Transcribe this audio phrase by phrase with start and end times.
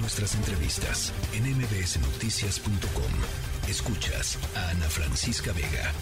[0.00, 3.68] Nuestras entrevistas en mbsnoticias.com.
[3.68, 5.92] Escuchas a Ana Francisca Vega.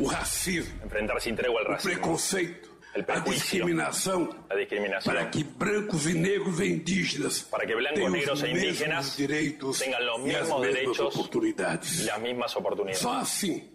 [0.00, 0.72] O racismo.
[0.82, 1.92] Enfrentar sin tregua el O racismo.
[1.92, 2.68] preconceito.
[2.94, 4.30] El A discriminação.
[4.48, 5.14] La discriminación.
[5.14, 9.78] Para que brancos e negros e indígenas Para que blancos, negros os e indígenas direitos
[9.78, 12.00] tengan los e mismos derechos oportunidades.
[12.00, 13.00] y las mismas oportunidades.
[13.00, 13.70] Só assim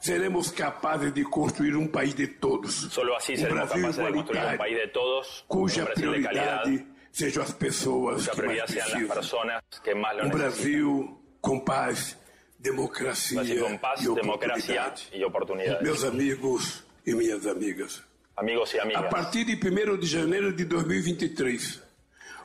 [0.00, 2.74] seremos capazes de construir um país de todos.
[2.90, 6.22] Solo así um seremos capaces de construir un país de todos, un cuja Brasil de
[6.22, 6.64] calidad,
[7.16, 9.14] sejam as pessoas cuya que mais prioridad sean las precisam.
[9.16, 10.50] personas que más lo Um necesitan.
[10.50, 12.18] Brasil com paz,
[12.58, 15.02] democracia Brasil con paz, e democracia oportunidade.
[15.12, 15.82] y oportunidades.
[15.82, 18.02] Meus amigos e minhas amigas,
[18.36, 21.82] Amigos y a amigas, partir de 1 de janeiro de 2023,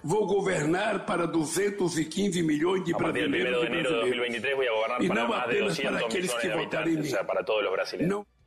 [0.04, 3.96] vou governar para 215 milhões de a partir del 1 brasileiros de e enero de
[3.98, 4.08] brasileiras.
[4.08, 6.48] 2023 voy a gobernar Y para no más de apenas para 200 aquellos millones que
[6.48, 7.28] de votaron en habitantes, o sea, mí.
[7.28, 8.10] para todos los brasileños.
[8.10, 8.41] Não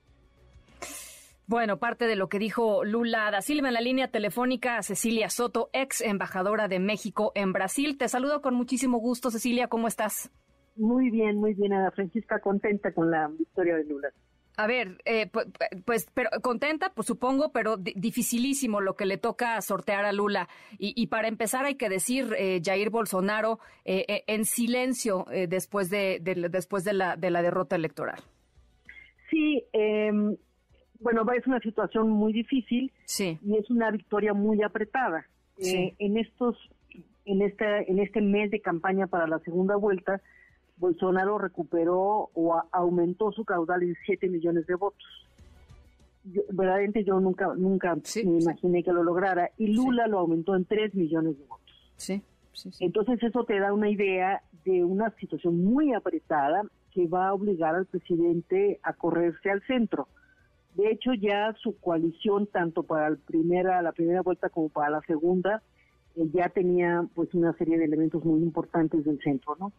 [1.46, 5.68] Bueno, parte de lo que dijo Lula da Silva en la línea telefónica, Cecilia Soto,
[5.74, 7.98] ex embajadora de México en Brasil.
[7.98, 10.30] Te saludo con muchísimo gusto, Cecilia, ¿cómo estás?
[10.76, 14.08] Muy bien, muy bien, Ana Francisca, contenta con la victoria de Lula.
[14.56, 15.50] A ver, eh, pu-
[15.84, 20.48] pues, pero contenta, pues supongo, pero di- dificilísimo lo que le toca sortear a Lula.
[20.78, 25.46] Y, y para empezar hay que decir, eh, Jair Bolsonaro eh, eh, en silencio eh,
[25.48, 28.20] después de, de- después de la de la derrota electoral.
[29.30, 30.12] Sí, eh,
[31.04, 35.26] bueno, es una situación muy difícil Sí, y es una victoria muy apretada.
[35.58, 35.94] Eh, Sí.
[36.00, 36.56] en estos,
[37.26, 40.20] en este, en este mes de campaña para la segunda vuelta,
[40.78, 45.06] Bolsonaro recuperó o a- aumentó su caudal en 7 millones de votos.
[46.24, 50.56] Yo- verdaderamente yo nunca, nunca Sí, me imaginé que lo lograra y Lula lo aumentó
[50.56, 51.92] en 3 millones de votos.
[51.96, 52.22] sí,
[52.54, 52.70] sí.
[52.80, 57.74] Entonces eso te da una idea de una situación muy apretada que va a obligar
[57.74, 60.08] al presidente a correrse al centro.
[60.84, 65.62] De hecho, ya su coalición, tanto para primera, la primera vuelta como para la segunda,
[66.14, 69.72] eh, ya tenía pues una serie de elementos muy importantes del centro, ¿no?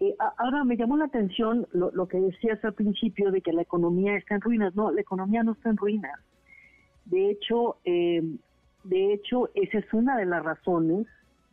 [0.00, 4.16] Eh, ahora me llamó la atención lo, que decías al principio de que la economía
[4.16, 4.74] está en ruinas.
[4.74, 6.18] No, la economía no está en ruinas.
[7.04, 8.22] De hecho, eh,
[8.84, 11.06] de hecho, esa es una de las razones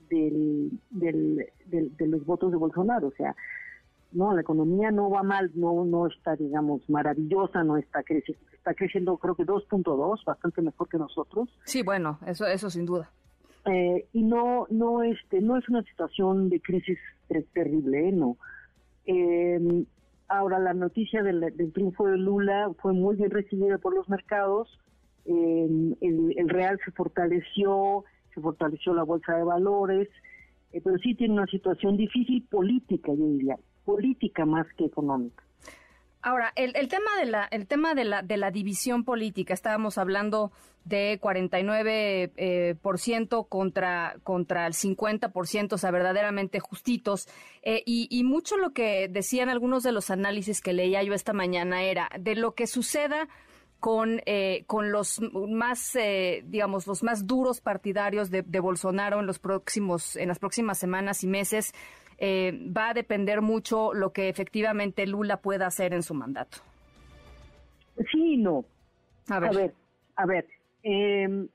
[0.10, 1.46] del- del-
[1.98, 3.08] de los votos de Bolsonaro.
[3.08, 3.36] O sea,
[4.14, 8.74] no, la economía no va mal, no, no está, digamos, maravillosa, no está creciendo, está
[8.74, 11.50] creciendo creo que 2.2, bastante mejor que nosotros.
[11.66, 13.10] Sí, bueno, eso, eso sin duda.
[13.66, 16.98] Eh, y no no este no es una situación de crisis
[17.30, 18.12] ter- terrible ¿eh?
[18.12, 18.36] no
[19.06, 19.86] Eh,
[20.28, 24.68] ahora la noticia del, del triunfo de Lula fue muy bien recibida por los mercados
[25.26, 25.70] Eh,
[26.02, 28.04] el, el real se fortaleció
[28.34, 30.10] se fortaleció la bolsa de valores
[30.74, 35.44] eh, pero sí tiene una situación difícil política yo diría política más que económica
[36.26, 40.54] Ahora, el, tema de la el tema de la de la división política, estábamos hablando
[40.86, 47.28] de 49 eh, por ciento contra contra el 50 por ciento, o sea, verdaderamente justitos.
[47.62, 51.34] Eh, y, y mucho lo que decían algunos de los análisis que leía yo esta
[51.34, 53.28] mañana era de lo que suceda
[53.84, 59.26] con, eh, con los más, eh, digamos, los más duros partidarios de, de Bolsonaro en
[59.26, 61.74] los próximos, en las próximas semanas y meses,
[62.18, 66.60] eh, va a depender mucho lo que efectivamente Lula pueda hacer en su mandato.
[68.12, 68.66] sí y no
[69.30, 69.74] A ver, A ver,
[70.16, 70.48] a ver,
[70.84, 71.48] eh,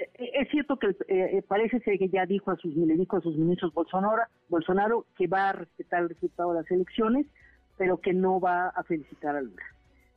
[0.00, 3.20] eh, es cierto que eh, parece ser que ya dijo a sus, le dijo a
[3.20, 7.26] sus ministros Bolsonaro, Bolsonaro que va a respetar el resultado de las elecciones,
[7.76, 9.62] pero que no va a felicitar a Lula.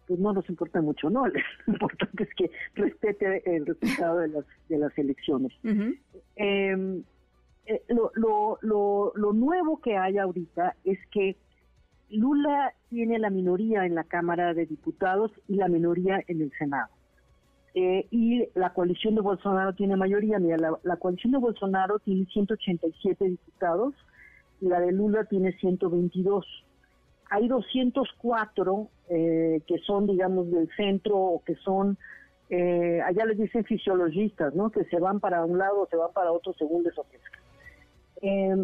[0.07, 1.27] Pues no nos importa mucho, ¿no?
[1.27, 5.53] Lo importante es que respete el resultado de las, de las elecciones.
[5.63, 5.95] Ujú.
[6.35, 7.03] Eh,
[7.65, 11.37] eh, lo, lo, lo, lo nuevo que hay ahorita es que
[12.09, 16.89] Lula tiene la minoría en la Cámara de Diputados y la minoría en el Senado.
[17.75, 20.37] Eh, y la coalición de Bolsonaro tiene mayoría.
[20.37, 23.95] Mira, la, coalición de Bolsonaro tiene 187 diputados
[24.61, 26.45] y la de Lula tiene 122.
[27.31, 31.97] Hay 204 eh, que son, digamos, del centro o que son,
[32.51, 34.69] eh, allá les dicen fisiologistas, ¿no?
[34.69, 36.93] Que se van para un lado se van para otro según les.
[38.23, 38.55] Eh,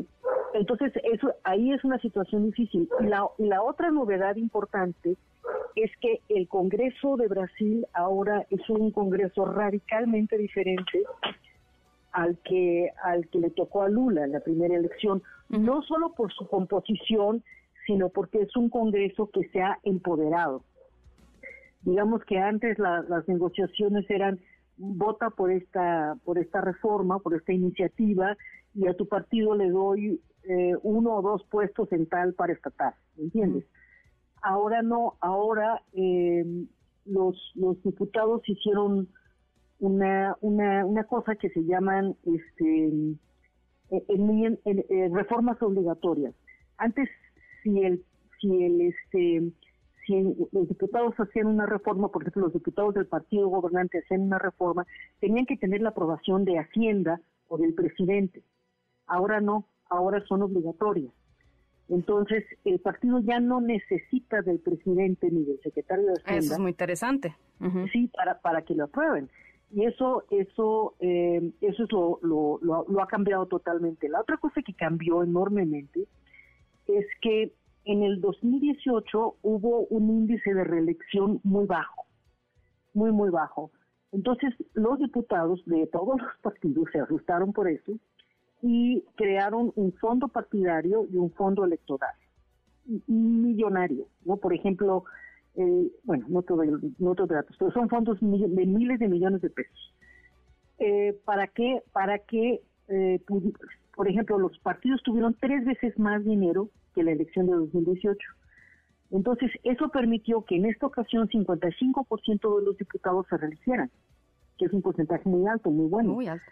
[0.53, 2.89] entonces, eso ahí es una situación difícil.
[3.01, 5.15] Y la, la otra novedad importante
[5.75, 11.03] es que el Congreso de Brasil ahora es un Congreso radicalmente diferente
[12.11, 16.33] al que al que le tocó a Lula en la primera elección, no solo por
[16.33, 17.43] su composición,
[17.85, 20.63] sino porque es un Congreso que se ha empoderado.
[21.81, 24.39] Digamos que antes la- las negociaciones eran
[24.79, 28.35] vota por esta por esta reforma, por esta iniciativa
[28.73, 32.93] y a tu partido le doy eh, uno o dos puestos en tal para estatal,
[33.17, 33.65] ¿me entiendes?
[34.41, 36.45] Ahora no, ahora eh,
[37.05, 39.09] los, los diputados hicieron
[39.79, 43.17] una, una, una cosa que se llaman este
[43.91, 46.33] en, reformas obligatorias.
[46.77, 47.09] Antes,
[47.63, 48.03] si el,
[48.39, 49.51] si el, este,
[50.09, 54.39] si los diputados hacían una reforma, por ejemplo, los diputados del partido gobernante hacían una
[54.39, 54.87] reforma,
[55.19, 58.41] tenían que tener la aprobación de Hacienda o del presidente.
[59.05, 61.13] Ahora no, ahora son obligatorias.
[61.89, 66.39] Entonces, el partido ya no necesita del presidente ni del secretario de Hacienda.
[66.39, 67.35] Eso es muy interesante.
[67.91, 69.29] Sí, para, para que lo aprueben.
[69.71, 74.09] Y eso, eso, eh, eso es lo, lo, lo, ha cambiado totalmente.
[74.09, 76.07] La otra cosa que cambió enormemente
[76.87, 77.53] es que
[77.85, 82.05] en el 2018 hubo un índice de reelección muy bajo,
[82.93, 83.71] muy, muy bajo.
[84.11, 87.93] Entonces, los diputados de todos los partidos se asustaron por eso
[88.61, 92.15] y crearon un fondo partidario y un fondo electoral
[93.07, 94.37] millonario, ¿no?
[94.37, 95.03] Por ejemplo,
[95.55, 96.63] eh, bueno, no todo,
[96.97, 99.95] no todo datos, pero son fondos de miles de millones de pesos.
[100.79, 101.83] Eh, ¿Para qué?
[101.91, 103.19] Para que, eh,
[103.99, 108.17] por ejemplo, los partidos tuvieron tres veces más dinero que la elección de 2018.
[109.11, 113.91] Entonces, eso permitió que en esta ocasión 55% de los diputados se reeligieran,
[114.57, 116.13] que es un porcentaje muy alto, muy bueno.
[116.13, 116.49] Muy alto.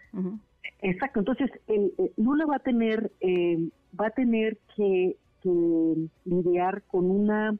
[0.82, 1.20] Exacto.
[1.20, 5.16] Entonces, el, Lula va a tener, eh, va a tener que,
[6.26, 7.56] lidiar con una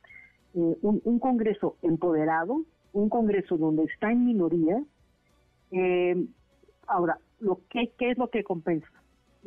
[0.52, 2.62] eh, un, Congreso empoderado,
[2.93, 4.85] un Congreso donde está en minoría.
[5.70, 6.26] Eh,
[6.87, 8.98] ahora, lo que, ¿qué es lo que compensa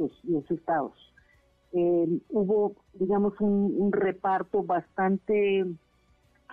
[0.01, 0.93] los, los estados?
[1.73, 5.65] hubo, digamos, un, reparto bastante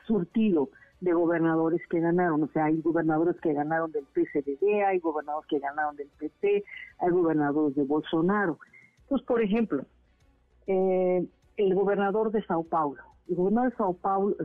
[0.07, 2.43] surtido de gobernadores que ganaron.
[2.45, 6.65] O sea, hay gobernadores que ganaron del PCDD, hay gobernadores que ganaron del PT,
[6.99, 8.59] hay gobernadores de Bolsonaro.
[9.03, 9.85] Entonces, por ejemplo,
[10.67, 13.03] eh, el gobernador de Sao Paulo.
[13.29, 14.37] El gobernador de Sao Paulo,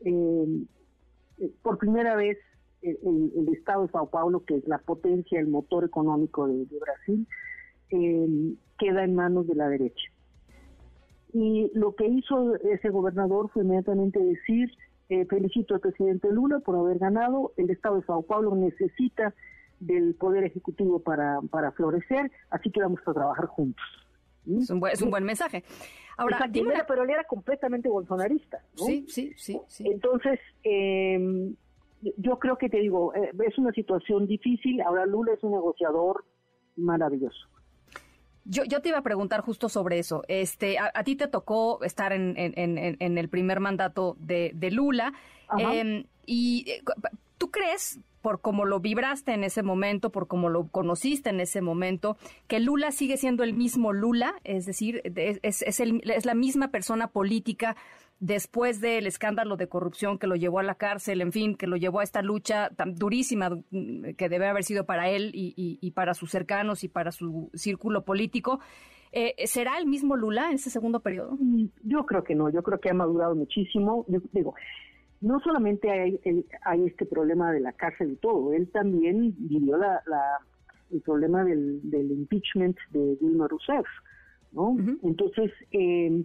[0.00, 0.64] eh,
[1.62, 2.38] por primera vez,
[2.82, 7.26] el, estado de Sao Paulo, que es la potencia, el motor económico de, Brasil,
[7.90, 10.10] eh, queda en manos de la derecha.
[11.32, 14.70] Y lo que hizo ese gobernador fue inmediatamente decir,
[15.08, 17.52] eh, felicito al presidente Lula por haber ganado.
[17.56, 19.34] El Estado de Sao Paulo necesita
[19.80, 23.84] del Poder Ejecutivo para, para florecer, así que vamos a trabajar juntos.
[24.46, 25.64] Es un buen, es un buen mensaje.
[26.16, 26.38] Ahora,
[26.88, 28.62] pero él era completamente bolsonarista.
[28.74, 31.52] Sí, sí, sí, Entonces, eh,
[32.16, 34.80] yo creo que te digo, eh, es una situación difícil.
[34.80, 36.24] Ahora Lula es un negociador
[36.76, 37.48] maravilloso.
[38.48, 40.22] Yo, yo te iba a preguntar justo sobre eso.
[40.28, 45.12] Este, a, ti te tocó estar en, en, el primer mandato de, Lula.
[45.58, 46.82] Em, y eh,
[47.38, 51.60] tú crees, por cómo lo vibraste en ese momento, por cómo lo conociste en ese
[51.60, 52.16] momento,
[52.48, 57.08] que Lula sigue siendo el mismo Lula, es decir, es, es, es la misma persona
[57.08, 57.76] política
[58.18, 61.76] después del escándalo de corrupción que lo llevó a la cárcel, en fin, que lo
[61.76, 66.14] llevó a esta lucha tan durísima mm, que debe haber sido para él y, para
[66.14, 68.60] sus cercanos y para su círculo político.
[69.12, 71.36] Eh, ¿Será el mismo Lula en ese segundo periodo?
[71.38, 74.04] Mm, yo creo que no, yo creo que ha madurado muchísimo.
[74.08, 74.54] Yo digo,
[75.20, 76.20] no solamente hay,
[76.62, 80.02] hay este problema de la cárcel y todo, él también vivió la,
[80.90, 83.86] el problema del, impeachment de Dilma Rousseff,
[84.52, 84.76] ¿no?
[85.02, 86.24] Entonces, eh,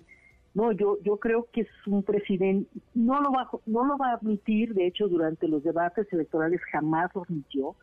[0.53, 4.15] no, yo, yo creo que es un presidente, no lo, va, no lo va a
[4.15, 7.75] admitir, de hecho durante los debates electorales jamás lo admitió,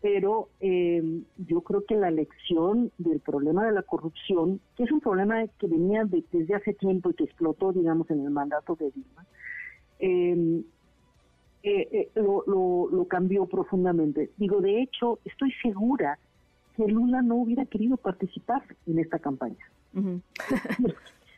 [0.00, 1.02] pero eh,
[1.36, 5.66] yo creo que la lección del problema de la corrupción, que es un problema que
[5.66, 9.26] venía desde hace tiempo y que explotó, digamos, en el mandato de Dilma,
[9.98, 10.62] em,
[11.64, 14.30] eh, eh, lo, lo, cambió profundamente.
[14.36, 16.20] Digo, de hecho, estoy segura
[16.76, 19.66] que Lula no hubiera querido participar en esta campaña.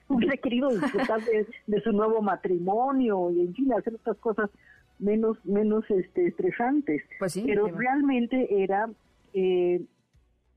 [0.08, 1.20] hubiera querido disfrutar
[1.66, 4.50] de, su nuevo matrimonio y en fin hacer otras cosas
[4.98, 7.02] menos menos este estresantes.
[7.18, 8.88] Pues pero realmente era
[9.32, 9.84] eh,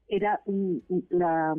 [0.08, 1.56] era un, la,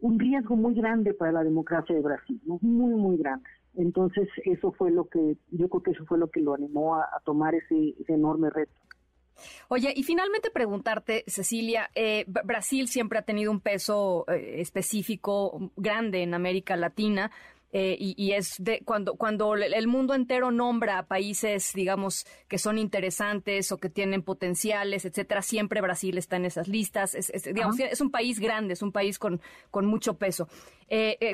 [0.00, 3.48] un riesgo muy grande para la democracia de Brasil muy muy grande.
[3.76, 7.08] Entonces eso fue lo que yo creo que eso fue lo que lo animó a,
[7.24, 8.72] tomar ese enorme reto
[9.68, 16.22] Oye, y finalmente preguntarte, Cecilia, eh, Brasil siempre ha tenido un peso eh, específico grande
[16.22, 17.30] en América Latina.
[17.76, 22.78] Eh, y, es de cuando cuando el mundo entero nombra a países, digamos, que son
[22.78, 27.16] interesantes o que tienen potenciales, etcétera, siempre Brasil está en esas listas.
[27.16, 29.40] Es, digamos, es un país grande, es un país con,
[29.72, 30.48] con mucho peso.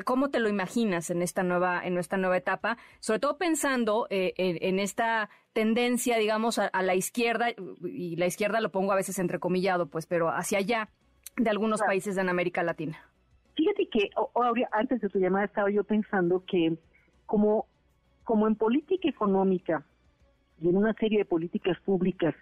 [0.03, 2.77] ¿Cómo te lo imaginas en esta nueva en esta nueva etapa?
[2.99, 7.49] Sobre todo pensando en esta tendencia, digamos, a, la izquierda,
[7.83, 10.89] y la izquierda lo pongo a veces entrecomillado, pues, pero hacia allá
[11.35, 13.10] de algunos países en América Latina.
[13.55, 14.09] Fíjate que
[14.71, 16.77] antes de tu llamada estaba yo pensando que
[17.25, 17.65] como,
[18.23, 19.85] como en política económica
[20.61, 22.33] y en una serie de políticas públicas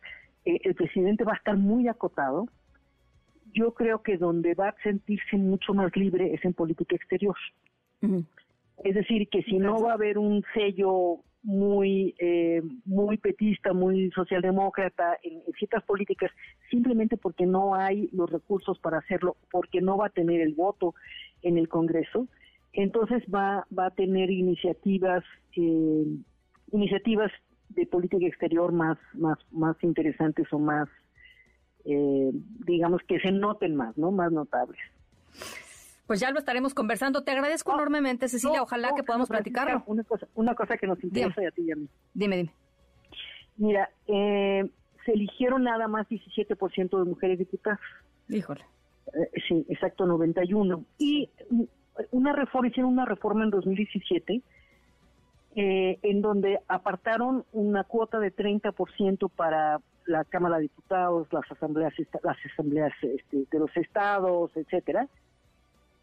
[0.46, 2.48] eh, el presidente va a estar muy acotado,
[3.54, 7.36] yo creo que donde va a sentirse mucho más libre es en política exterior.
[8.84, 14.12] Es decir, que si no va a haber un sello muy eh, muy petista, muy
[14.12, 16.32] socialdemócrata en, ciertas políticas,
[16.70, 20.96] simplemente porque no hay los recursos para hacerlo, porque no va a tener el voto
[21.42, 22.28] en el Congreso,
[22.74, 25.24] entonces va va a tener iniciativas
[25.56, 26.06] eh,
[26.72, 27.32] iniciativas
[27.70, 30.90] de política exterior más más más interesantes o más
[31.86, 32.32] eh,
[32.66, 34.12] digamos que se noten más, ¿no?
[34.12, 34.80] Más notables.
[36.10, 37.22] Pues ya lo estaremos conversando.
[37.22, 38.64] Te agradezco enormemente, Cecilia.
[38.64, 39.84] Ojalá que podamos platicarlo.
[39.86, 41.88] Una cosa, una cosa que nos interesa a ti y a mí.
[42.16, 42.54] Dime, dime.
[43.58, 44.68] Mira, eh,
[45.06, 47.80] se eligieron nada más 17% de mujeres diputadas.
[48.28, 48.66] Híjole.
[49.14, 50.84] Eh, sí, exacto, 91.
[50.98, 51.30] Y
[52.10, 54.42] una reforma, hicieron una reforma en 2017
[55.58, 61.94] eh, en donde apartaron una cuota de 30% para la Cámara de Diputados, las asambleas,
[62.24, 65.08] las asambleas este, de los estados, etcétera,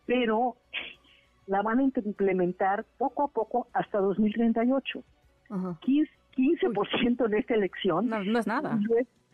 [0.06, 0.56] pero
[1.46, 5.02] la van a implementar poco a poco hasta 2038.
[5.50, 5.78] Ajá.
[5.82, 6.66] 15%, 15
[7.24, 8.06] en esta elección.
[8.08, 8.78] No, no es nada.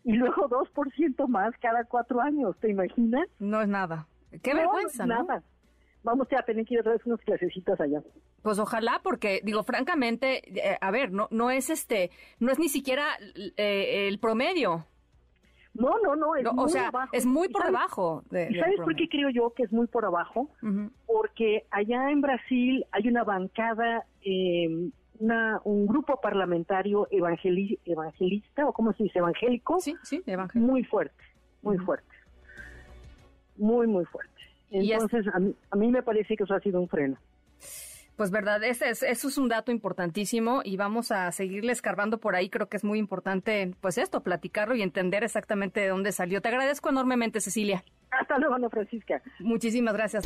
[0.05, 3.29] Y luego, 2% más cada cuatro años, ¿te imaginas?
[3.39, 4.09] No es nada.
[4.43, 5.23] Qué vergüenza, ¿no?
[5.23, 5.43] Nada.
[6.03, 8.03] Vamos a tener que ir otra vez unas clasecitas allá.
[8.43, 12.11] Pues ojalá, porque digo, francamente, eh, a ver, no, no es este,
[12.41, 13.07] no es ni siquiera
[13.57, 14.87] eh, el promedio.
[15.75, 18.23] No, no, no, es muy o sea, es muy por debajo.
[18.31, 20.51] De, ¿Sabes por qué creo yo que es muy por abajo?
[21.07, 28.93] Porque allá en Brasil hay una bancada, eh, una, un grupo parlamentario evangelista, o cómo
[28.93, 29.81] se dice, evangélico.
[29.81, 30.73] Sí, sí, evangélico.
[30.73, 31.25] Muy fuerte,
[31.63, 32.09] muy fuerte.
[33.57, 34.31] Muy, muy fuerte.
[34.71, 37.17] Entonces, a, mí, a mí me parece que eso ha sido un freno.
[38.17, 42.37] Pues verdad, ese es, eso es un dato importantísimo y vamos a seguirle escarbando por
[42.37, 42.51] ahí.
[42.51, 46.41] Creo que es muy importante, pues esto, platicarlo y entender exactamente de dónde salió.
[46.43, 47.85] Te agradezco enormemente, Cecilia.
[48.11, 49.23] Hasta luego, Ana Francisca.
[49.41, 50.25] Muchísimas gracias.